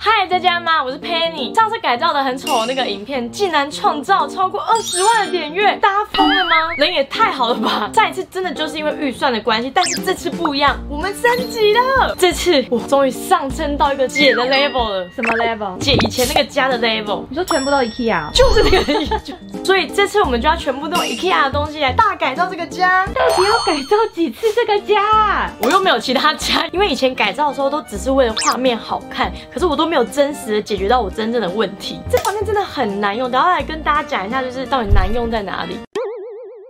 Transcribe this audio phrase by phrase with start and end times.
[0.00, 0.82] Hi 嗨，在家吗？
[0.82, 1.54] 我是 Penny。
[1.54, 6.50] 上次改造的很丑的那个影片，竟然创造超过二十万的点阅，大家疯了吗？
[6.76, 7.88] 人也太好了吧！
[7.94, 12.16] 上一次真的就是因为预算的关系，但是这次不一样，我们升级了。
[12.18, 15.08] 这次我终于上升到一个姐的 level 了。
[15.14, 15.78] 什么 level？
[15.78, 18.32] 姐以前那个家的 level，你说全部都 IKEA？
[18.32, 19.14] 就是那个意思。
[19.62, 23.06] 所以这次我们就要全部都用 IKEA 的东西来大改造这个家。
[23.06, 25.48] 到底要改造几次这个家？
[25.62, 32.00] 我又没有其他家，因为以前改造的时候都只是为了画面好看，可是我都没有真实的解决到我真正的问题。
[32.10, 35.78] 这方面真的很难用，等下来跟大家讲一下，就是到底难用在哪里。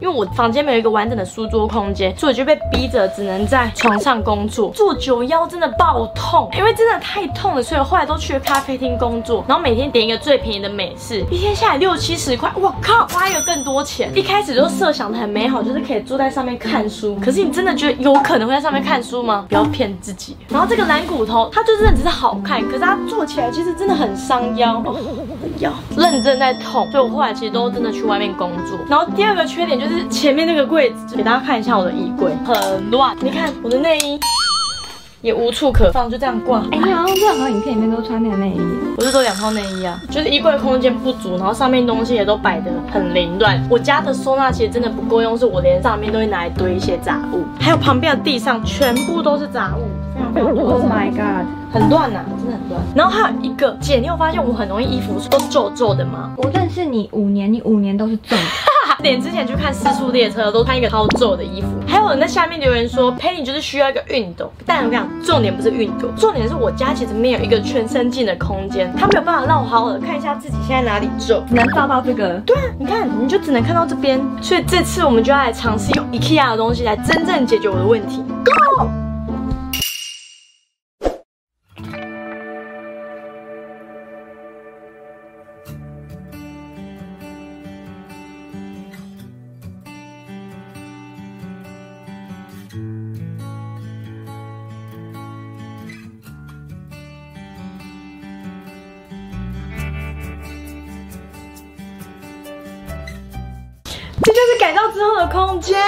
[0.00, 14.10] 因为我房间没有一个完整的书桌空间，所以就被逼着只能在床上工作，坐久腰真的爆痛，因为真的太痛了，所以我后来都去了咖啡厅工作，然后每天点一个最便宜的美式，一天下来六七十块，我靠，花一个更多钱。
[14.14, 19.44] 一开始就设想的很美好，就是可以坐在上面看书，可是你真的觉得有可能会在上面看书吗？
[19.50, 20.34] 不要骗自己。
[20.48, 24.82] 然后这个蓝骨头，它就真的只是好看，可是它坐起来其实真的很伤腰，
[25.58, 28.78] 腰认真在痛，所以我后来其实都真的去外面工作。
[28.88, 29.89] 然后第二个缺点就是。
[29.90, 33.16] 是前面那个柜子，给大家看一下我的衣柜，很乱。
[33.20, 34.18] 你看我的内衣
[35.22, 36.60] 也无处可放，就这样挂。
[36.72, 38.60] 哎，你好像任何影片里面都穿那个内衣，
[38.96, 43.62] 我是说两套内衣啊，就是衣柜空间不足，然后上面东西也都摆得很凌乱。
[43.68, 49.82] 我家的收纳其实真的不够用，是我连上面都会拿来堆一些杂物，还有旁边的地上全部都是杂物，
[50.14, 50.72] 非常非常多。
[50.72, 52.80] Oh my god，很乱呐，真的很乱。
[52.94, 56.32] 然后还有一个姐，你有发现我很容易衣服都皱皱的吗？
[56.38, 58.34] 我认识你五年，你五年都是皱。
[59.00, 61.68] 点之前去看《四速列车》，都穿一个超皱的衣服。
[61.86, 64.50] 还有人在下面留言说，陪你就是需要一个熨斗。
[64.66, 72.34] 但我跟你讲，重点不是熨斗，重点是我家其实没有一个全身镜的空间，它没有办法让我好的看一下自己现在哪里皱，能照到这个。
[72.46, 74.20] 对啊，你看，你就只能看到这边。
[74.42, 78.22] 所以这次我们就要来尝试用 IKEA 的东西来真正解决我的问题。
[78.44, 78.99] Go！
[104.92, 105.78] 之后的空间。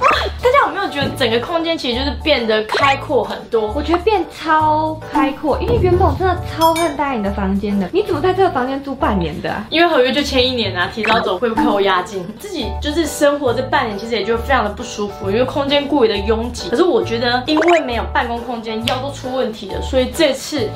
[0.00, 0.06] 哇，
[0.40, 3.72] 大家有没有觉得整个空间其实就是变得开阔很多？
[3.74, 7.88] 我觉得变超开阔，因为原本我真的超恨待你的房间的。
[7.92, 9.52] 你怎么在这个房间住半年的？
[9.70, 12.24] 因为合约就签一年啊，提早走会不扣押金。
[12.38, 16.70] 自己就是生活这半年，其实也就非常的不舒服，因为空间过于的拥挤。
[16.70, 20.68] 可是我觉得，因为没有办公空间，腰都出问题了，所以这次。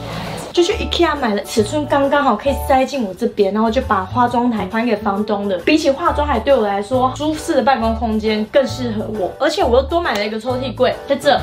[0.53, 5.57] 就去 IKEA 买了尺寸刚刚好可以塞进我这边，然后就把化妆台还给房东了。
[5.61, 9.33] 比起化妆台，对我来说，舒适的办公空间更适合我。
[9.41, 11.41] 而且我又多买了一个抽屉柜，在这，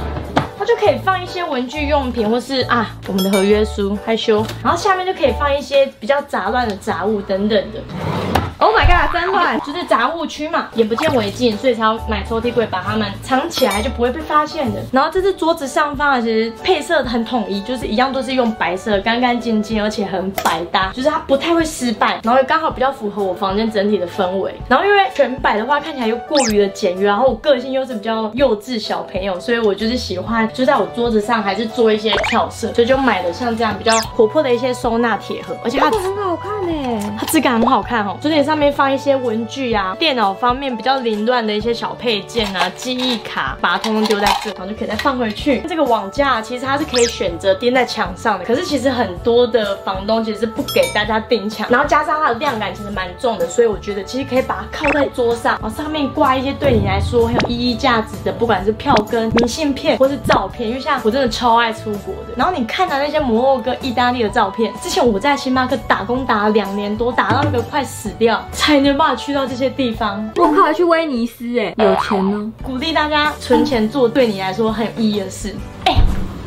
[0.60, 4.46] 它就可以放一些文具用品，或是啊我们的合约书，害羞。
[4.64, 8.39] 然后下面就可以放一些比较杂乱的杂物等等的。
[8.62, 14.82] Oh my god，真乱，就是杂物区嘛，眼不见为净，所以才要买抽屉柜把它们藏起来，就不会被发现的。
[14.92, 24.54] 然后这是桌子上方啊，其实配色很统一，就是一样都是用白色，干干净净，而且很百搭，就是它不太会失败，然后刚好比较符合我房间整体的氛围。
[24.68, 45.62] 然后因为全白的话看起来又过于的简约，然后我个性又是比较幼稚小朋友，所以我就是喜欢就在我桌子上还是做一些跳色，所以就买了像这样比较活泼的一些收纳铁盒，而且它很好看呢，它质感很好看哦，桌子上面放一些文具啊，电脑方面比较凌乱的一些小配件啊，记忆卡，把它通通丢在这，然后就可以再放回去。
[45.70, 62.34] 这个网架其实它是可以选择钉在墙上的，可是其实很多的房东其实是不给大家钉墙，然后加上它的量感其实蛮重的，所以我觉得其实可以把它靠在桌上，然后上面挂一些对你来说很有意义价值的，不管是票根、明信片或是照片，因为像我真的超爱出国的。
[62.36, 69.16] 然后你看到那些摩洛哥、意大利的照片，之前我在星巴克打工打了两年多，打到那个快死掉，才能办法。
[69.20, 72.52] 去到这些地方，我靠，还去威尼斯哎，有钱呢！
[72.64, 75.54] 鼓励大家存钱做对你来说很有意义的事。
[75.86, 75.96] 哎。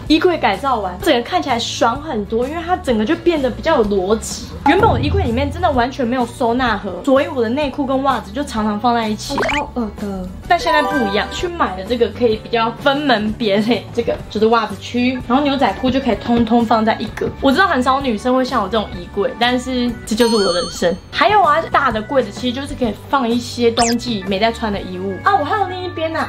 [0.09, 4.47] 衣柜改造完，整个看起来爽很多，因为它整个就变得比较有逻辑。
[4.67, 10.29] 原本我衣柜里面真的完全没有收纳盒，所以我的内裤跟袜子就常常放在一起，超恶的。
[10.47, 17.29] 但现在不一样，去买的这个可以比较分门别类，这个就是袜子区，然后牛仔裤就可以通通放在一个。
[17.41, 20.97] 我知道很少女生会像我这种衣柜，但是这就是我的人生。
[21.11, 25.35] 还有啊，大的柜子其实就是可以放一些冬季没在穿的衣物啊。
[25.35, 26.29] 我还有另一边呢。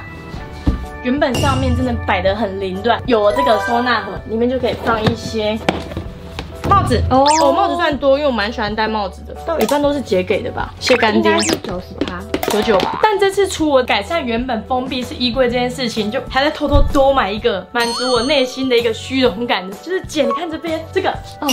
[1.03, 5.59] 原本上面真的摆得很凌乱，有了这个收纳盒，里面就可以放一些
[6.69, 7.27] 帽子哦。
[7.41, 11.29] 哦，帽子算多，因为我蛮喜欢戴帽子的，到一半都是姐给的吧，谢干爹。
[11.29, 12.21] 应该是九十趴。
[12.53, 12.99] 九九吧。
[13.01, 21.09] 但这次除我改善原本封闭式衣柜这件事情，就还在偷偷多买一个满足我内心的一个虚荣感，就是姐，你看这边这个
[21.41, 21.47] 哦，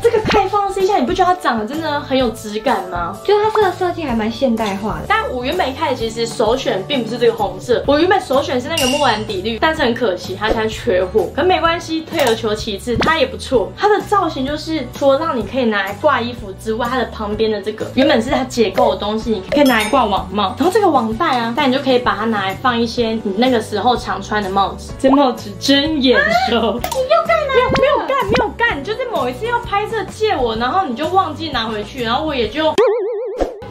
[0.00, 3.16] 这个开放式一下，你不觉得它长得真的很有质感吗？
[3.24, 5.06] 就它这个设计还蛮现代化的。
[5.08, 11.28] 但我原本一开始其实首选并不是这个红色，我原本首选是那个莫兰底绿，但是很可惜它现在缺货。
[11.34, 13.72] 可没关系，退而求其次，它也不错。
[13.76, 20.54] 它的造型就是除了让你可以拿来挂衣服之外，它的旁边的这个原本是它结构的东西，你可以拿来挂网帽。
[20.58, 24.92] 然后这个网袋啊，但你就可以把它拿来放一些你那个时候常穿的帽子。
[24.98, 26.20] 这帽子真眼
[26.50, 26.56] 熟。
[26.60, 27.54] 你又干嘛？
[27.54, 32.74] 没有没有干没有干，就是某一次要拍摄借我，然后你就忘记拿回去，然后我也就。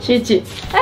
[0.01, 0.79] 谢姐，哎，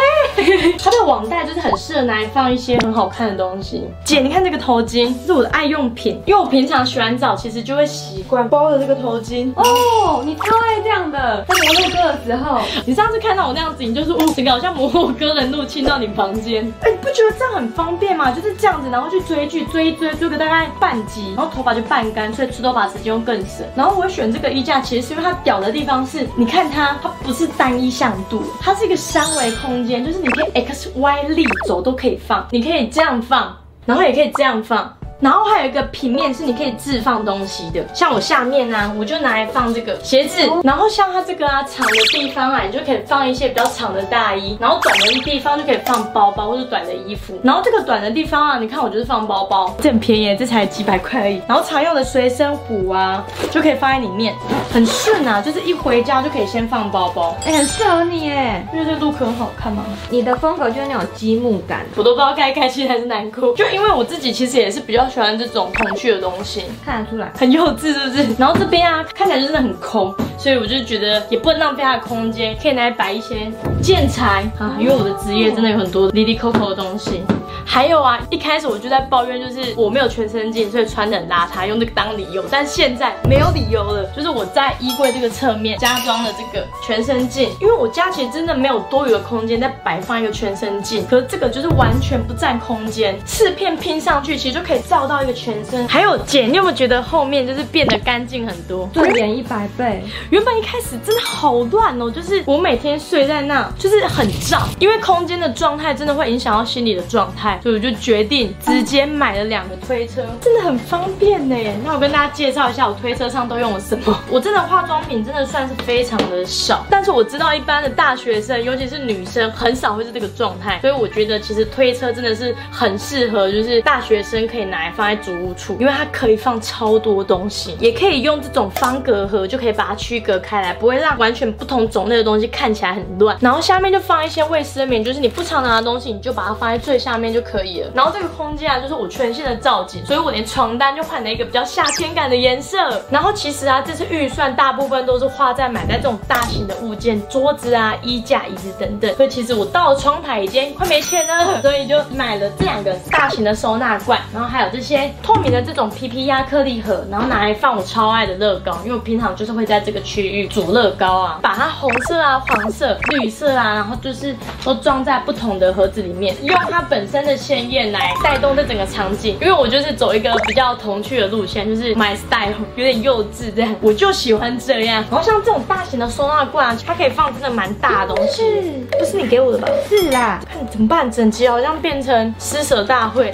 [0.81, 3.83] 它的网袋就是很适合拿来放一些很好看的东西。
[4.05, 9.51] 姐，你看这个头巾，这是我的爱用品，因为我平常洗完澡其实就会习惯包着这个头巾。
[9.55, 16.63] 哦，你超爱这样的，在摩洛哥的时候，你上次看到我那样子，你就是哦，整个好像摩洛哥人入侵到你房间。
[16.81, 18.31] 哎，你不觉得这样很方便吗？
[18.31, 23.65] 就是这样子，然后去追剧，追一追，追个大概半集，然后头发就半干，所以吹头发时间又更省。
[23.75, 28.95] 然后我选这个衣架，其实是因为它屌的地方是，你看它，它不是单一向度，它是一个。
[29.09, 34.95] 三维空间就是你可以 X Y 立轴都可以放，你可以这样放，然后也可以这样放。
[35.19, 40.41] 然后还有一个平面是你可以置放东西的，像我下面呢，我就拿来放这个鞋子。
[40.63, 44.57] 然后像它这个啊长的地方啊，你就可以放一些比较长的大衣。
[44.61, 47.37] 然后短的地方就可以放包包或者短的衣服。
[47.43, 51.41] 然后这个短的地方啊，你看我就是放包包，这很便宜，这才几百块而已。
[51.45, 53.21] 然后常用的随身壶啊，
[53.51, 54.33] 就可以放在里面，
[54.71, 57.35] 很顺啊，就是一回家就可以先放包包。
[57.45, 59.83] 哎，很适合你哎，因为这 look 很好看嘛？
[60.09, 63.53] 你的风格就是那种积木感，我都不知道该开心还是难过。
[63.55, 65.08] 就因为我自己其实也是比较。
[65.09, 68.27] 喜欢这种童趣的东西，看得出来很幼稚，是不是？
[68.37, 73.51] 然后这边啊，看起来真的很空，所以我就觉得也不能浪费它的空间，可以拿来摆一些
[73.81, 74.75] 建材啊。
[74.79, 77.23] 因为我的职业真的有很多离离扣扣的东西。
[77.65, 82.43] 还有啊，一开始我就在抱怨，就是我没有全身镜，所以穿的很邋遢，用这个当理由。
[82.49, 95.87] 但现在没有理由了，就是我在衣柜这个侧面加装了这个全身镜，因为我家其实真的没有多余的空间再摆放一个全身镜，可是这个就是完全不占空间，四片拼上去其实就可以照到一个全身。
[95.87, 100.03] 还有姐，你有没有觉得后面就是变得干净很多，对眼一百倍？
[100.29, 107.59] 原本一开始真的好乱哦，就是我每天睡在那，就是很胀，因为空间的状态真的会影响到心理的状态。
[107.63, 111.55] 所以我就决定直接买了两个推车，真的很方便呢。
[111.85, 114.19] 那我跟大家介绍一下，我推车上都用了什么。
[114.29, 120.79] 我真的化妆品真的算是非常的少，但是我知道一般的大学生，尤其是女生，很少会是这个状态。
[120.81, 133.35] 所以我觉得其实推车真的是很适合，就是大学生可以拿放在主屋处，因为它可以放超多东西，也可以用这种方格盒就可以把它区隔开来，不会让完全不同种类的东西看起来很乱。
[133.41, 137.39] 然后下面就放一些卫生棉，就是你不常拿的东西，你就把它放在最下面就。
[137.49, 143.01] 可以了，然后这个空间啊，就是我全新的造景，所以我连床单就换了一个比较夏天感的颜色。
[143.09, 149.11] 然后其实啊，这次预算大部分都是花在买在这种大型的物件，桌子啊、衣架、椅子等等。
[149.15, 167.35] 所以其实我到了窗台已经快没钱了，所以就买了这两个大型的收纳罐，然后还有这些透明的这种 PP 压克力盒，然后拿来放我超爱的乐高，因为我平常就是会在这个区域煮乐高啊，把它红色啊、黄色、绿色啊，然后就是都装在不同的盒子里面，用它本身的。
[167.39, 175.03] 鲜艳来带动这整个场景，因为我就是走一个比较童趣的路线，就是 my style 有点幼稚这样，我就喜欢这样。
[175.09, 178.43] 然后像这种大型的收纳罐，它可以放真的蛮大的东西。
[178.43, 178.61] 是，
[178.99, 179.67] 不是你给我的吧？
[179.87, 180.41] 是啦。
[180.51, 181.09] 看怎么办？
[181.09, 183.33] 整集好像变成施舍大会。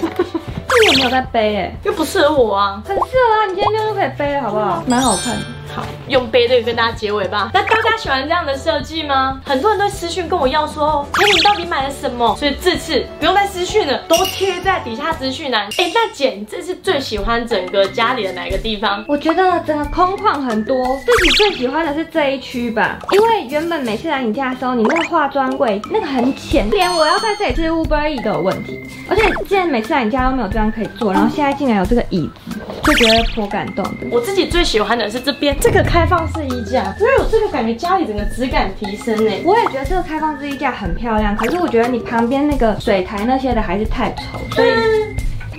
[0.96, 1.56] 没有在背？
[1.56, 2.82] 哎，又不适合我啊。
[2.86, 4.82] 很适合啊，你今天就可以背了，好不好？
[4.86, 5.42] 蛮好看的。
[5.74, 7.50] 好，用背对跟大家结尾吧。
[7.52, 9.40] 那大家喜欢这样的设计吗？
[9.44, 12.34] 很多人都私讯跟我要说，哎，你到底买了什么？
[12.36, 15.66] 所以这次不用再私讯了，都贴在底下资讯栏。
[15.78, 19.04] 哎，那姐，你这次最喜欢整个家里的哪个地方？
[19.08, 22.98] 我觉得整个空旷很多，自己最喜欢的是这一区吧。
[23.10, 28.80] 因为原本每次来你家的时候，你那个化妆柜那个很浅，连我要在这里吃 Uber E 都有问题。
[29.08, 34.06] 而且既然每次来你家都没有地方可以坐，然后现在竟然有这个椅子，就觉得颇感动的。
[34.12, 35.56] 我自己最喜欢的是这边。
[35.60, 39.32] 这个开放式衣架，因为我这个感觉家里整个质感提升呢。
[39.44, 44.68] 我也觉得这个开放式衣架很漂亮，可是我觉得你旁边那个水台那些的还是太丑，所以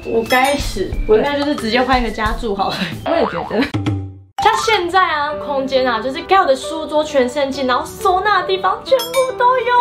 [0.06, 2.78] 我该死，我应该就是直接换一个家住好了。
[3.06, 3.97] 我也觉得。
[4.78, 9.74] 现在啊，空间啊，就是该有的书桌、全身镜，然后收纳的地方全部都有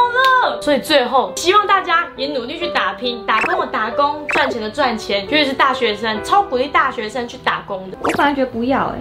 [0.49, 0.63] 了。
[0.63, 5.23] 所以最后，希望大家也努力去打拼，打工的打工，赚钱的赚钱。
[5.25, 7.99] 尤其是大学生，超鼓励大学生去打工的。
[8.01, 8.99] 我反而觉得不要哎，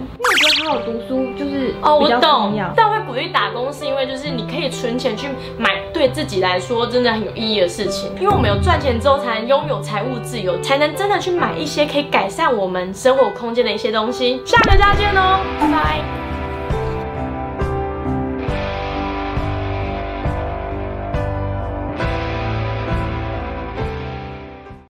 [0.66, 2.52] 好好读书就是哦，我懂。。
[2.74, 8.10] 但我会鼓励打工，是因为就是你可以存钱去买对自己来说真的很有意义的事情。
[8.20, 14.42] 因为我们有赚钱之后，才能拥有财务自由，才能真的去买一些可以改善我们生活空间的一些东西。
[14.44, 16.25] 下个再见哦，拜拜。